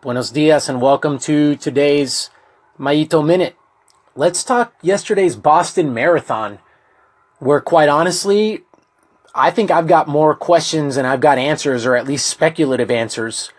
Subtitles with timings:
[0.00, 2.30] Buenos dias and welcome to today's
[2.78, 3.56] Maito Minute.
[4.14, 6.60] Let's talk yesterday's Boston Marathon,
[7.40, 8.62] where quite honestly,
[9.34, 13.50] I think I've got more questions and I've got answers, or at least speculative answers.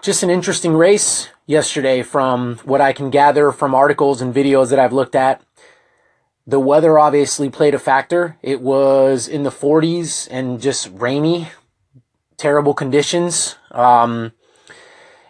[0.00, 4.78] Just an interesting race yesterday from what I can gather from articles and videos that
[4.78, 5.42] I've looked at.
[6.46, 8.38] The weather obviously played a factor.
[8.40, 11.48] It was in the 40s and just rainy,
[12.38, 13.56] terrible conditions.
[13.70, 14.32] Um,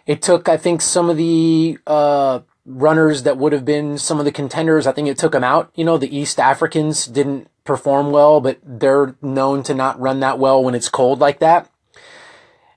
[0.07, 4.25] it took, I think, some of the uh, runners that would have been some of
[4.25, 4.87] the contenders.
[4.87, 5.69] I think it took them out.
[5.75, 10.39] You know, the East Africans didn't perform well, but they're known to not run that
[10.39, 11.69] well when it's cold like that.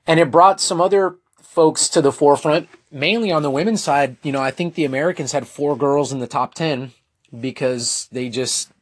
[0.07, 4.17] And it brought some other folks to the forefront, mainly on the women's side.
[4.25, 6.91] You know, I think the Americans had four girls in the top 10
[7.39, 8.73] because they just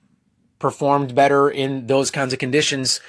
[0.59, 3.01] performed better in those kinds of conditions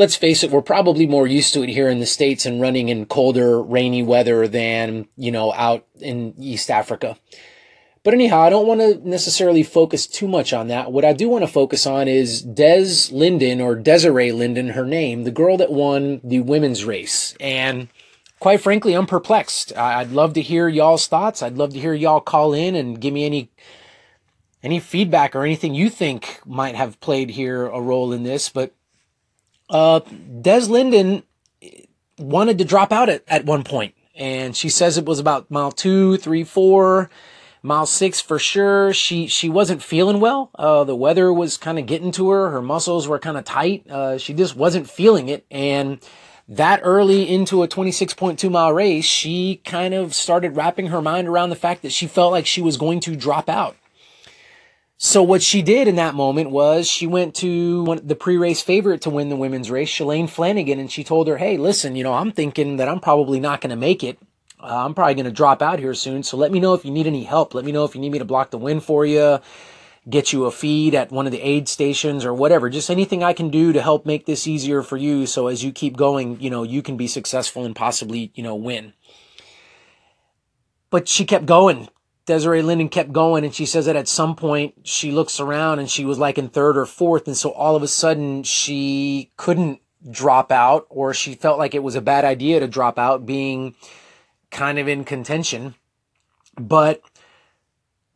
[0.00, 2.88] let's face it, we're probably more used to it here in the States and running
[2.88, 7.18] in colder, rainy weather than, you know, out in East Africa.
[8.02, 10.90] But anyhow, I don't want to necessarily focus too much on that.
[10.90, 15.24] What I do want to focus on is Des Linden or Desiree Linden, her name,
[15.24, 17.34] the girl that won the women's race.
[17.38, 17.88] And
[18.38, 19.76] quite frankly, I'm perplexed.
[19.76, 21.42] I'd love to hear y'all's thoughts.
[21.42, 23.50] I'd love to hear y'all call in and give me any
[24.62, 28.48] any feedback or anything you think might have played here a role in this.
[28.48, 28.74] But
[29.70, 30.00] uh,
[30.40, 31.22] Des Linden
[32.18, 35.72] wanted to drop out at, at one point, and she says it was about mile
[35.72, 37.08] two, three, four,
[37.62, 38.92] mile six for sure.
[38.92, 40.50] She she wasn't feeling well.
[40.54, 42.50] Uh, the weather was kind of getting to her.
[42.50, 43.88] Her muscles were kind of tight.
[43.88, 46.00] Uh, she just wasn't feeling it, and
[46.48, 51.50] that early into a 26.2 mile race, she kind of started wrapping her mind around
[51.50, 53.76] the fact that she felt like she was going to drop out.
[55.02, 59.00] So what she did in that moment was she went to one, the pre-race favorite
[59.00, 62.12] to win the women's race, Shalane Flanagan, and she told her, "Hey, listen, you know,
[62.12, 64.18] I'm thinking that I'm probably not going to make it.
[64.62, 66.22] Uh, I'm probably going to drop out here soon.
[66.22, 67.54] So let me know if you need any help.
[67.54, 69.38] Let me know if you need me to block the win for you,
[70.10, 72.68] get you a feed at one of the aid stations or whatever.
[72.68, 75.24] Just anything I can do to help make this easier for you.
[75.24, 78.54] So as you keep going, you know, you can be successful and possibly, you know,
[78.54, 78.92] win."
[80.90, 81.88] But she kept going
[82.30, 85.90] Desiree Linden kept going and she says that at some point she looks around and
[85.90, 87.26] she was like in third or fourth.
[87.26, 91.82] And so all of a sudden she couldn't drop out or she felt like it
[91.82, 93.74] was a bad idea to drop out being
[94.52, 95.74] kind of in contention.
[96.56, 97.02] But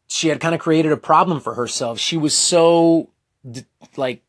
[0.06, 1.98] she had kind of created a problem for herself.
[1.98, 3.10] She was so
[3.96, 4.22] like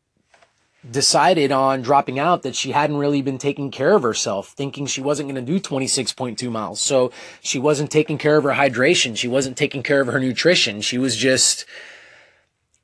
[0.90, 5.00] decided on dropping out that she hadn't really been taking care of herself, thinking she
[5.00, 6.80] wasn't going to do 26.2 miles.
[6.80, 7.10] So
[7.40, 9.16] she wasn't taking care of her hydration.
[9.16, 10.80] She wasn't taking care of her nutrition.
[10.80, 11.64] She was just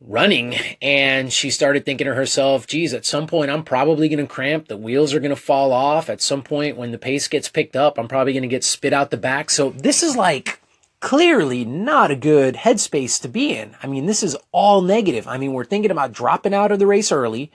[0.00, 4.32] running and she started thinking to herself, geez, at some point I'm probably going to
[4.32, 4.68] cramp.
[4.68, 6.10] The wheels are going to fall off.
[6.10, 8.92] At some point when the pace gets picked up, I'm probably going to get spit
[8.92, 9.50] out the back.
[9.50, 10.60] So this is like
[11.00, 13.76] clearly not a good headspace to be in.
[13.82, 15.28] I mean, this is all negative.
[15.28, 17.52] I mean, we're thinking about dropping out of the race early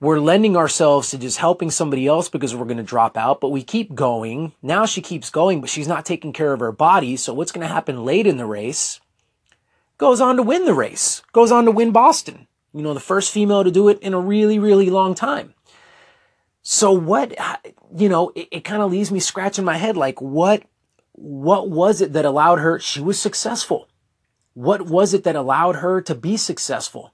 [0.00, 3.50] we're lending ourselves to just helping somebody else because we're going to drop out, but
[3.50, 4.52] we keep going.
[4.62, 7.16] Now she keeps going, but she's not taking care of her body.
[7.16, 9.00] So what's going to happen late in the race?
[9.96, 12.46] Goes on to win the race, goes on to win Boston.
[12.72, 15.54] You know, the first female to do it in a really, really long time.
[16.62, 17.34] So what,
[17.96, 20.62] you know, it, it kind of leaves me scratching my head like, what,
[21.12, 22.78] what was it that allowed her?
[22.78, 23.88] She was successful.
[24.54, 27.12] What was it that allowed her to be successful?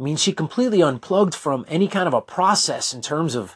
[0.00, 3.54] I mean, she completely unplugged from any kind of a process in terms of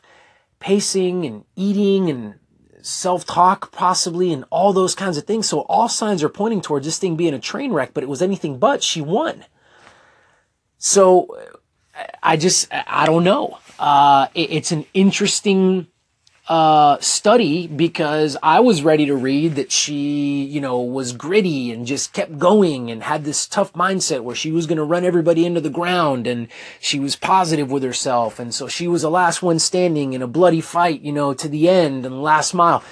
[0.61, 2.35] pacing and eating and
[2.83, 5.49] self talk, possibly, and all those kinds of things.
[5.49, 8.21] So, all signs are pointing towards this thing being a train wreck, but it was
[8.21, 8.83] anything but.
[8.83, 9.47] She won.
[10.77, 11.35] So,
[12.23, 13.59] I just, I don't know.
[13.79, 15.87] Uh, it's an interesting
[16.47, 21.87] uh, study because I was ready to read that she, you know, was gritty and
[21.87, 25.47] just kept going and had this tough mindset where she was going to run everybody
[25.47, 26.49] into the ground and
[26.81, 28.39] she was positive with herself.
[28.39, 31.49] And so she was the last one standing in a bloody fight, you know, to
[31.49, 32.85] the end and last mile.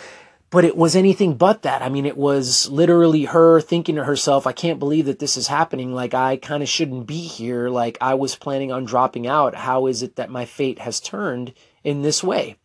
[0.48, 1.82] But it was anything but that.
[1.82, 5.46] I mean, it was literally her thinking to herself, I can't believe that this is
[5.46, 5.94] happening.
[5.94, 7.70] Like, I kind of shouldn't be here.
[7.70, 9.54] Like, I was planning on dropping out.
[9.54, 11.54] How is it that my fate has turned
[11.84, 12.56] in this way?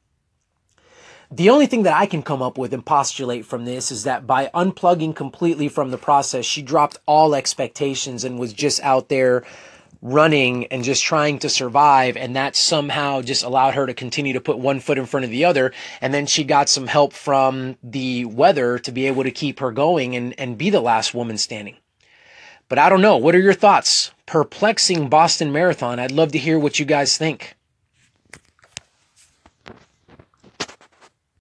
[1.30, 4.26] The only thing that I can come up with and postulate from this is that
[4.26, 9.44] by unplugging completely from the process, she dropped all expectations and was just out there
[10.02, 12.16] running and just trying to survive.
[12.16, 15.30] And that somehow just allowed her to continue to put one foot in front of
[15.30, 15.74] the other.
[16.00, 19.72] And then she got some help from the weather to be able to keep her
[19.72, 21.76] going and, and be the last woman standing.
[22.70, 23.18] But I don't know.
[23.18, 24.12] What are your thoughts?
[24.28, 26.00] Perplexing Boston Marathon.
[26.00, 27.57] I'd love to hear what you guys think.